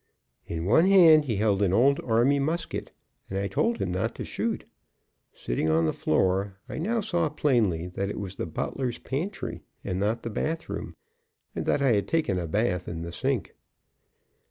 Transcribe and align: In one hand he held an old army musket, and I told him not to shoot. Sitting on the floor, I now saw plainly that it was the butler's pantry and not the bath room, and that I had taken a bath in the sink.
In 0.47 0.65
one 0.65 0.87
hand 0.87 1.25
he 1.25 1.35
held 1.35 1.61
an 1.61 1.73
old 1.73 1.99
army 2.03 2.39
musket, 2.39 2.89
and 3.29 3.37
I 3.37 3.47
told 3.47 3.79
him 3.79 3.91
not 3.91 4.15
to 4.15 4.25
shoot. 4.25 4.65
Sitting 5.31 5.69
on 5.69 5.85
the 5.85 5.93
floor, 5.93 6.55
I 6.67 6.79
now 6.79 7.01
saw 7.01 7.29
plainly 7.29 7.85
that 7.85 8.09
it 8.09 8.19
was 8.19 8.37
the 8.37 8.47
butler's 8.47 8.97
pantry 8.97 9.61
and 9.83 9.99
not 9.99 10.23
the 10.23 10.31
bath 10.31 10.69
room, 10.69 10.95
and 11.55 11.67
that 11.67 11.83
I 11.83 11.91
had 11.91 12.07
taken 12.07 12.39
a 12.39 12.47
bath 12.47 12.87
in 12.87 13.03
the 13.03 13.11
sink. 13.11 13.53